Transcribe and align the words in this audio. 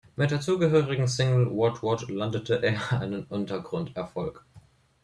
Mit 0.15 0.31
der 0.31 0.41
zugehörigen 0.41 1.07
Single 1.07 1.51
"What, 1.55 1.83
What" 1.83 2.09
landete 2.09 2.55
er 2.63 2.91
einen 2.91 3.23
Untergrund-Erfolg. 3.25 4.43